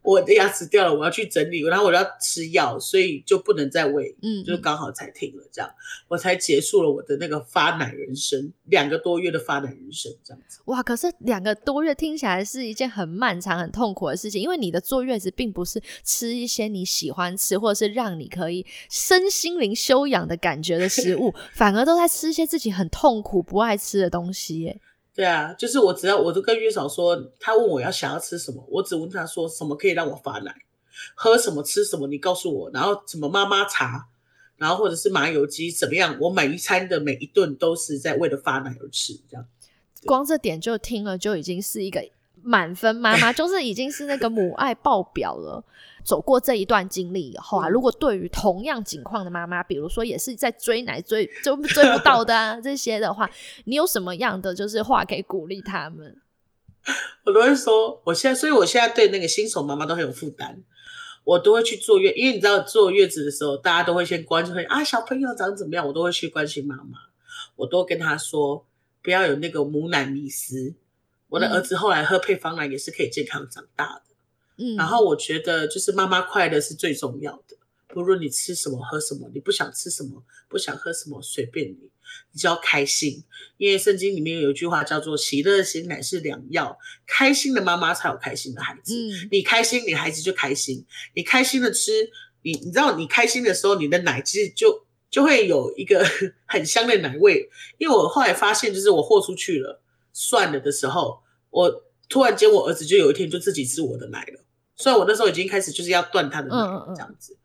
[0.00, 5.70] 我的牙齿掉了，我要去整理，然后我要吃药，所以就不能再喂，嗯，就刚好才停了，这样
[6.08, 10.60] 我才结束了我的那个发奶人生，两个多月的发奶人生，这样子。
[10.66, 24.80] 哇，可是两个多月听起来是一件很漫长、很痛苦的事情，因为你的坐月子并不是吃一些你喜欢吃，或者是让你可以身心灵修养的感觉的食物， 反而都在吃一些自己很痛苦、不爱吃的东西，耶。
[25.14, 30.54] 对啊，就是我只要我都跟月嫂说，他问我要想要吃什么，我只问他说什么可以让我发奶，
[31.14, 34.08] 喝什么吃什么，你告诉我，然后什么妈妈茶，
[34.56, 39.46] 然后或者是麻油鸡怎么样，我每一餐的每一顿都是在为了发奶而吃，这样。
[40.04, 42.04] 光这点就听了就已经是一个
[42.42, 45.64] 满分妈妈，就是已经是那个母爱爆表了。
[46.04, 53.30] 走过这一段经历以后啊，如果对于同样境况的妈妈，比如说也是在追奶追追追不到的啊这些的话，
[53.66, 56.16] 你有什么样的就是话可以鼓励他们？
[57.24, 60.56] 我都会说，我现在，所以我现在对那个新手妈妈都很有负担，
[61.22, 66.98] 我都会去坐月，因为你知道坐月子的时候，大家都会先关心啊小朋友长怎么样，我都会去关心妈妈，
[67.54, 68.66] 我都跟她说
[69.00, 70.74] 不要有那个母奶迷思。
[71.32, 74.02] 我的儿子后来喝配方奶也是可以健康长大的。
[74.58, 77.56] 嗯然后我觉得就是妈妈快乐是最重要的，
[77.88, 81.90] 不论你吃什么喝什么，你不想吃什么不想喝什么随便你，
[82.32, 83.24] 你就要开心。
[83.56, 88.92] 因为圣经里面有一句话叫做“喜乐心乃是良药”，开心的妈妈才有开心的孩子。
[89.30, 90.84] 你开心，你孩子就开心。
[91.14, 92.10] 你开心的吃，
[92.42, 96.04] 你你知道你开心的时候，你的奶其实就就会有一个
[96.46, 97.48] 很香的奶味。
[97.78, 99.80] 因为我后来发现，就是我豁出去了
[100.12, 104.44] 算了的时候，我突然间我儿子就有一天就自己吃我的奶了。
[104.76, 106.56] 虽然我那时候已经开始就是要断他的奶
[106.94, 107.36] 这样子，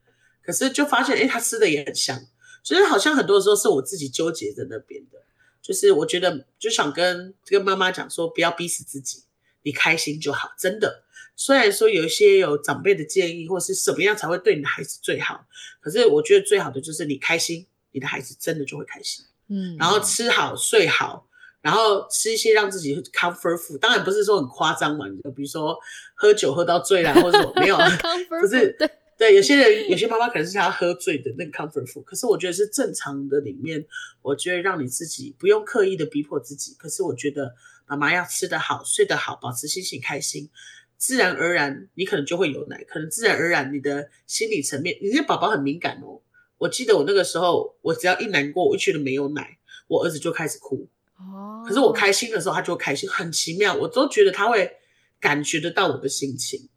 [0.41, 2.19] 可是就发现哎，他吃的也很香，
[2.63, 5.19] 所以好像很多时候是我自己纠结在那边的，
[5.61, 9.23] 就是我觉得就想跟这个妈妈讲说，不要逼死自己，
[9.63, 11.03] 你开心就好，真的。
[11.35, 15.45] 虽然说有一些有长辈的建议或是什么样才会对你的孩子最好，
[15.79, 19.23] 可是我觉得最好的就是你开心，你的孩子真的就会开心。
[19.49, 21.26] 嗯，然后吃好睡好。
[21.67, 25.77] 然后吃一些让自己 comfort food，当然不是说很夸张嘛，就比如说
[26.15, 27.75] 喝酒喝到醉啦，或者没有，
[28.39, 33.85] 不是对对，有些人有些妈妈可能是想要喝醉的那个 comfort food，可是我觉得是正常的里面，
[34.21, 37.53] 我觉得让你自己不用刻意的逼迫自己，可是我觉得
[37.85, 40.49] 妈妈要吃得好，睡得好，保持心情开心，
[40.97, 46.21] 自然而然你可能就会有奶，可能自然而然你的心理层面，你这宝宝很敏感哦，
[46.59, 49.57] 我记得我那个时候，我只要一难过，我一觉得没有奶，
[49.89, 50.87] 我儿子就开始哭。
[51.17, 54.77] 哦，可是我开心的时候，他就开心，很奇妙，我都觉得他会
[55.19, 56.69] 感觉得到我的心情。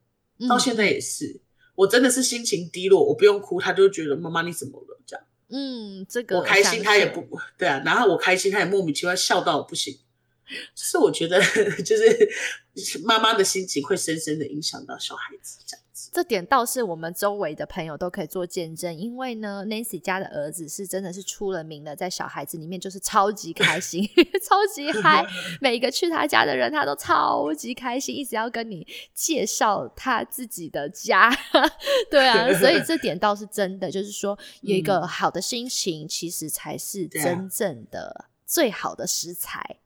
[0.49, 1.41] 到现在也是，
[1.75, 4.99] 我真的是心情低落，我不用哭，他就觉得妈妈你怎么了？
[5.07, 7.27] 这样，嗯，这个我开心，他也不
[7.59, 7.83] 对啊。
[7.85, 9.99] 然后我开心，他也莫名其妙笑到不行。
[10.75, 11.41] 是我觉得，
[11.85, 15.85] 就是妈妈的心情会深深的影响到小孩子这样。
[16.13, 24.03] 这点倒是我们周围的朋友都可以做见证，因为呢，Nancy 家的儿子是真的是出了名的，在小孩子里面就是超级开心、
[24.43, 25.25] 超级嗨，
[25.61, 31.31] 每一个去他家的人他都超级开心，一直要跟你介绍他自己的家。
[32.11, 39.79] 对啊，所以这点倒是真的，就是说有一个好的心情，其实才是真正的最好的食材。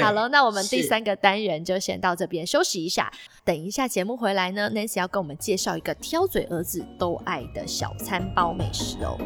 [0.00, 3.10] 好了，那我们第三个单元就先到这边休息一下。
[3.44, 9.18] 等一下节目回来呢，Nancy 要跟我们介绍一个挑嘴儿子都爱的小餐包美食哦。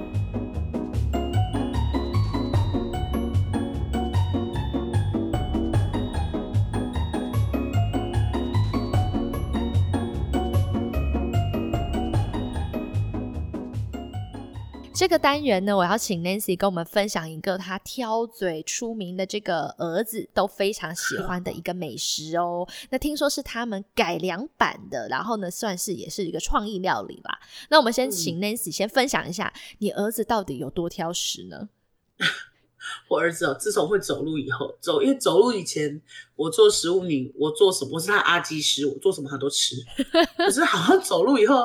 [14.94, 22.64] 这个单元呢，我要请 Nancy 跟我们分享一个他挑嘴出名的这个儿子都非常喜欢的一个美食哦。
[22.90, 27.40] 那听说是他们改良版的，然后呢，算是也是一个创意料理吧。
[27.70, 31.70] 那我们先请 Nancy 先分享一下，你儿子到底有多挑食呢？
[33.08, 36.00] 我儿子哦，自从会走路以后，走因为走路以前
[36.36, 39.74] 我做食物，你我做什么，我是他阿基师，我做什么他都吃。
[40.38, 41.64] 可是好像走路以后，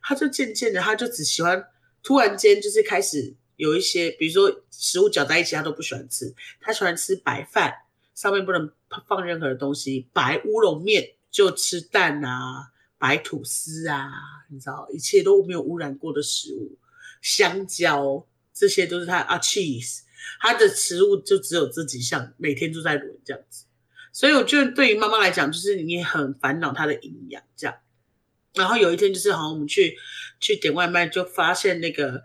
[0.00, 1.60] 他就渐渐的，他就只喜欢
[2.08, 6.34] 突然间就是开始有一些，比如说食物搅在一起，他都不喜欢吃。
[6.58, 7.70] 他喜欢吃白饭，
[8.14, 8.72] 上面不能
[9.06, 14.10] 放任何的东西，白乌龙面就吃蛋啊，白吐司啊，
[14.48, 16.78] 你知道，一切都没有污染过的食物，
[17.20, 19.98] 香蕉这些都是他啊，cheese。
[20.40, 23.66] 他的食物就只有这几项，每天都在轮这样子，
[24.14, 27.76] 所以我觉得对于妈妈来讲，就是你很烦恼他的营养这样。
[28.54, 29.96] 然后有一天就是好像我们去
[30.40, 32.22] 去点外卖，就发现那个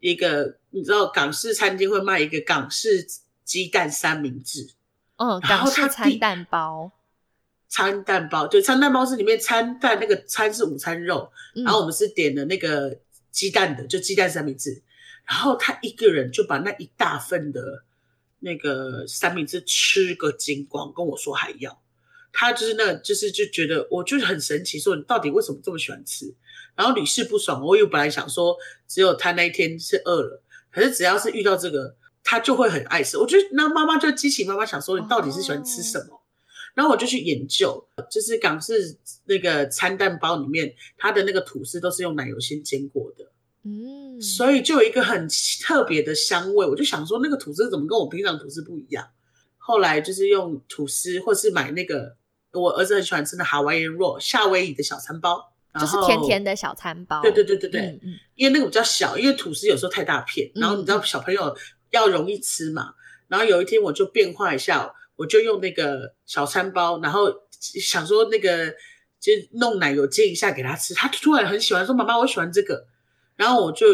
[0.00, 3.06] 一个你知道港式餐厅会卖一个港式
[3.44, 4.70] 鸡蛋三明治，
[5.16, 6.92] 嗯，港式餐蛋包，
[7.68, 12.98] 餐蛋包对，餐蛋包是里面餐蛋那个餐是午餐肉，然后我们是点的那个
[13.30, 14.82] 鸡蛋的，就鸡蛋三明治。
[15.26, 17.84] 然后他一个人就把那一大份的
[18.40, 21.80] 那个三明治吃个精光，跟我说还要。
[22.30, 26.34] 他就是那，就是就觉得我就是很神奇，说你到底为什么这么喜欢吃？
[26.76, 27.64] 然后屡试不爽。
[27.64, 28.56] 我又本来想说，
[28.86, 33.18] 只有他那一天是饿了，可是只要是遇到这个，他就会很爱吃。
[33.18, 36.20] 我觉得那妈妈就激起妈妈想说，你到底是喜欢吃什么？
[36.74, 43.24] 然后我就去研究，就是港式那个餐蛋包里面，它的那个吐司都是用奶油先煎过的。
[43.62, 45.28] 嗯，所以就有一个很
[45.62, 49.08] 特别的香味，我就想说那个吐司怎么跟我平常吐司不一样？
[49.56, 52.16] 后来就是用吐司，或是买那个
[52.52, 57.20] 我儿子很喜欢吃的哈威夷肉夏威夷的小餐包，就是甜甜的小餐包。
[57.22, 61.56] 对对对对对，嗯，因为那个比较小，因为吐司有时候太大片，然后你知道小朋友
[61.90, 62.94] 要容易吃嘛。
[63.28, 67.26] 然后有一天我就变化一下，我就用那个小餐包，然后
[67.58, 68.68] 想说那个
[69.18, 72.86] 就弄奶油煎一下给他吃，他突然很喜欢说妈妈我喜欢这个。
[73.36, 73.86] 然后我就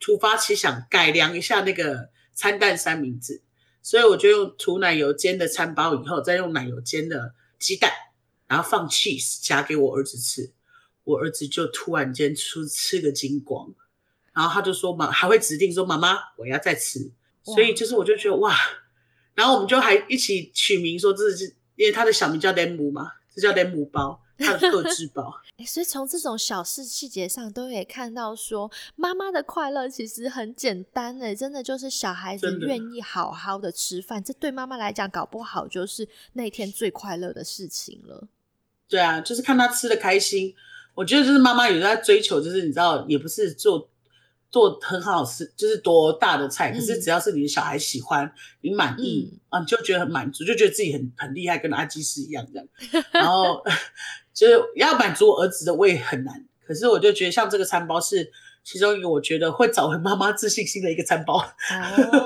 [0.00, 3.42] 突发奇想改良一下那个餐蛋三明治，
[3.80, 7.92] 所以我就用涂奶油煎的餐包，以后再用奶油煎的鸡蛋，
[8.48, 10.52] 然后放 cheese 夹给我儿子吃，
[11.08, 13.72] 我儿子就突然间吃吃个精光，
[14.32, 17.10] 然后他就说妈还会指定说妈妈我要再吃，
[17.42, 18.54] 所以就是我就觉得哇，
[19.34, 24.22] 然后我们就还一起取名说这是因为他的小名叫 Lem 嘛，这叫 Lem 包。
[24.40, 25.34] 他的特质包，
[25.66, 38.28] 所以从这种小事细节上都可以看到，说妈妈的快乐其实很简单诶，真的就是小孩子愿意好好的吃饭，这对妈妈来讲，搞不好就是那天最快乐的事情了。
[38.88, 40.54] 对啊，就是看他吃的开心，
[40.98, 43.88] 我觉得就是妈妈有在追求，就是你知道，也不是做。
[44.50, 48.32] 做很好吃，就是多大的菜，可是只要是你的小孩喜欢，
[48.62, 52.66] 你满意啊，你就觉得很满足，就觉得自己很很厉害，跟阿基师一样这样。
[53.12, 53.62] 然后
[54.32, 58.32] 就是要满足我儿子的胃很难，可是我就觉得像这个餐包是。
[58.70, 61.42] 其中一个我觉得会找回妈妈自信心的一个餐包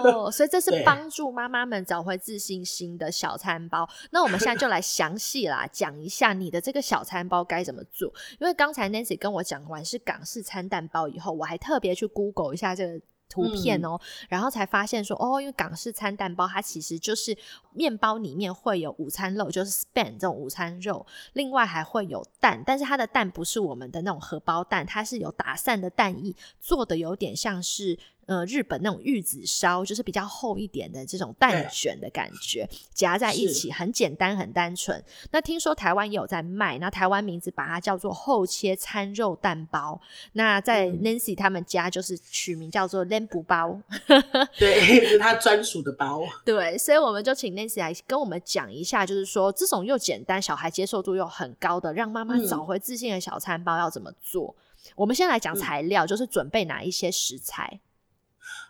[0.03, 3.88] 哦，所以这是帮助妈妈们找回自信心的小餐包。
[4.11, 8.12] 那我们现在就来详细啦讲一下你的这个小餐包该怎么做。
[8.40, 13.01] 因为刚才 Nancy 跟我讲完是港式餐蛋包以后，我还特别去 Google 一下这个。
[13.33, 17.35] 图片哦，然后才发现说哦，因为港式餐蛋包它其实就是
[17.72, 27.99] 面包里面会有午餐肉，就是 span 这种午餐肉，另外还会有蛋，但是它的蛋不是我们的那种荷包蛋，它是有打散的蛋液做的，有点像是。
[28.27, 35.03] 呃，日本那种玉子烧就是比较厚一点的这种蛋卷的感觉，夹在一起，很简单，很单纯。
[35.33, 40.01] 那听说台湾也有在卖，那台湾名字把它叫做厚切餐肉蛋包。
[40.35, 43.81] 那在 Nancy 他们家就是取名叫做 Lamb 包，
[44.57, 46.23] 对，是他专属的包。
[46.45, 54.55] 对，所以我们就请 Nancy 来跟我们讲一下，就是说这种又简单，小孩接受度又很高的，让妈妈找回自信的小餐包要怎么做？
[54.95, 57.81] 我们先来讲材料，就是准备哪一些食材。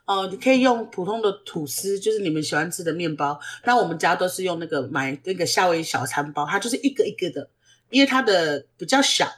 [0.05, 3.39] 哦，你可以用普通的吐司，就是你们喜欢吃的面包。
[3.65, 7.49] 那我们家都是用那个买那个夏威夷小餐包，它就是一个一个的，
[7.89, 9.29] 因为它的比较小，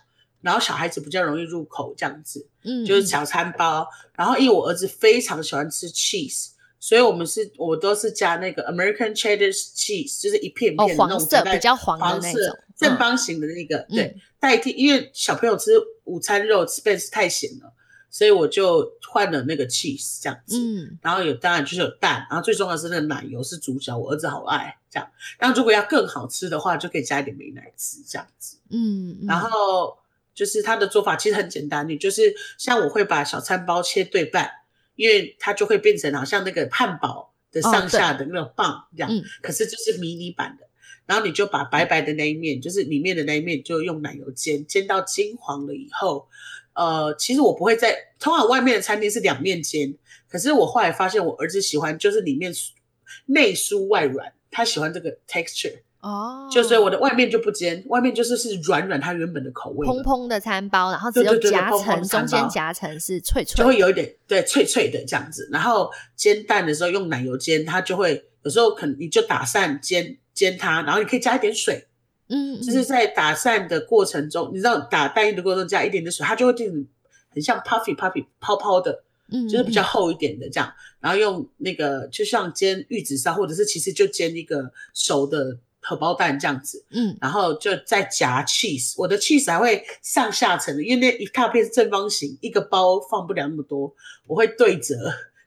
[0.41, 2.49] 然后小孩子比较容易入口这样子。
[2.65, 3.87] 嗯，就是小餐包。
[4.15, 6.49] 然后因为我儿子非常喜欢吃 cheese，
[6.81, 15.73] 所以我们是我都是加那个 American cheddar cheese，就是一片片的那种比较黄的那种正方形的那个，对，代替因为小朋友吃
[16.05, 17.73] 午餐肉吃 b 是太咸了。
[18.15, 25.11] 所以我就换了那个 cheese 这样子，嗯，然后有当然就是有蛋，然后最重要是那个奶油是主角，我儿子好爱这样。
[25.37, 29.99] 然后如果要更好吃的话，就可以加一点美奶滋这样子，嗯，然后
[30.33, 34.49] 就是它的做法其实很简单，你就是像我会把小餐包切对半，
[34.95, 39.11] 因为它就会变成好像那个汉堡的上下的那种棒这样，
[39.43, 40.69] 可是就是迷你版的。
[41.07, 46.29] 然后你就把白白的那一面，就是里面的那一面，就用奶油煎，煎到金黄了以后。
[46.75, 49.95] 呃，其实我不会在通常外面的餐厅是两面煎，
[50.29, 52.53] 可是我后来发现我儿子喜欢就是里面
[53.27, 55.81] 内酥外软，他喜欢这个 texture。
[56.01, 65.49] 哦，就所以我的外面就不煎，外面就是是软软，它原本的口味，蓬蓬的餐包，然后只有夹层，中间夹层是脆脆，就会有一点对脆脆的这样子。
[65.51, 71.87] 然后煎蛋的时候用奶油煎，它就会有时候可能你就打散煎煎它，然后你可以加一点水，
[72.29, 76.87] 嗯，就是在打散的过程中，你知道打蛋液的过程中加一点点水，它就会变成
[77.31, 80.73] 很像 puffy puffy 泡泡的，嗯，就是比较厚一点的这样。
[81.01, 85.59] 然后用那个就像煎玉子烧，或者是其实就煎一个熟的。
[85.87, 93.95] 荷包蛋这样子，嗯，然后就再夹 cheese，我的 cheese 还会上下层的，因为那一大片是正方形，一个包放不了那么多，
[94.27, 94.95] 我会对折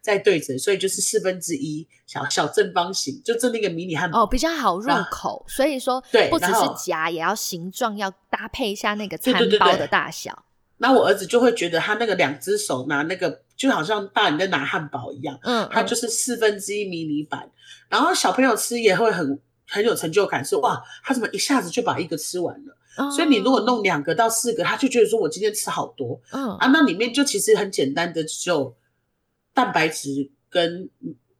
[0.07, 6.53] 再对折，所以就是四分之一小小正方形，就这那个迷你汉堡哦，比较好入口，所以说对，不只是
[6.85, 10.45] 夹，也要形状要搭配一下那个餐包的大小。
[10.77, 17.51] 那我儿子就会觉得他那个两只手拿那个就好像大人在拿汉堡一样，嗯，他就是四分之一迷你版，
[17.89, 19.39] 然后小朋友吃也会很。
[19.69, 23.11] 很有成就感，是哇，他怎么一下子就把一个吃完了？
[23.11, 26.17] 所以你如果弄两个到四个，他就觉得说我今天吃好多。
[26.31, 28.73] 嗯啊，那里面就其实很简单的，只有
[29.57, 30.87] 蛋白质跟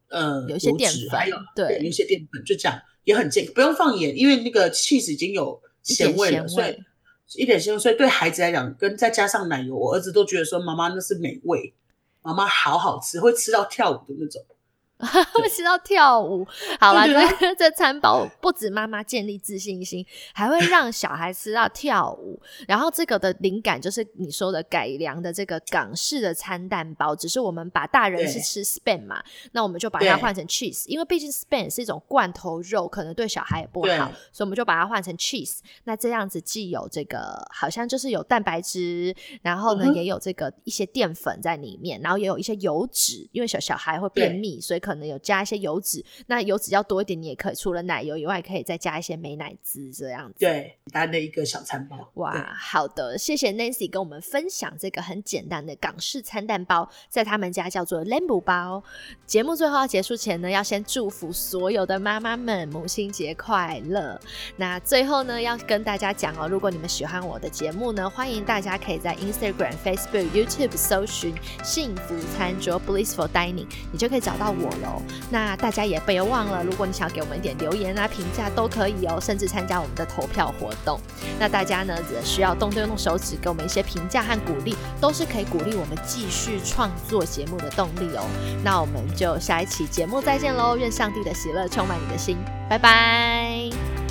[0.08, 6.76] 呃有些淀粉，还有对有一些淀粉，就这样也很健康，不用放盐，因为那个 cheese 已经有咸味了，所以
[7.36, 11.72] 一点咸味，所以对孩子来讲，跟再加上奶油，我儿子都觉得说妈妈那是美味，
[12.22, 14.44] 妈妈好好吃，会吃到跳舞的那种。
[15.32, 16.44] 会吃到跳舞，
[16.80, 22.42] 好了，这 这餐包不止妈妈建立自信心，还会让小孩吃到跳舞。
[22.66, 29.22] 然后这个的灵感就是你说的改良的这个港式的餐蛋包，只是我们把大人是吃 span 嘛，
[29.52, 35.58] 那我们就把它换成 cheese，因为毕竟 span 是一种罐头肉，可能对小孩也不好，所以我们就把它换成 cheese。
[35.84, 44.82] 那这样子既有这个好像就是有蛋白质，然后呢也有这个一些淀粉在里面，然后也有一些油脂，因为小小孩会便秘，所以。
[44.88, 50.36] 可能有加一些油脂，那油脂要多一点，你也可以除了奶油以外，可以再加一些美奶滋这样子。
[50.38, 52.10] 对，简单的一个小餐包。
[52.14, 58.82] 哇，好的，谢谢 Nancy 跟我们分享这个很简单的港式餐蛋包，在他们家叫做 Lamb 包。
[59.26, 64.18] 节目最后要结束前呢，要先祝福所有的妈妈们母亲节快乐。
[64.56, 74.77] 那最后呢，要跟大家讲哦，如果你们喜欢我的节目呢，欢迎大家可以在 Instagram、Facebook、YouTube 搜寻幸福餐桌 （Blissful Dining），你就可以找到我。
[75.30, 81.00] 那大家也别忘了，如果你想要给我们一点留言啊、评价都可以哦，甚至参加我们的投票活动。
[81.38, 88.24] 那大家呢，只需要动动手指给我们一些评价和鼓励，都是可以鼓励我们继续创作节目的动力哦。
[88.64, 90.76] 那我们就下一期节目再见喽！
[90.76, 92.36] 愿上帝的喜乐充满你的心，
[92.68, 94.07] 拜拜。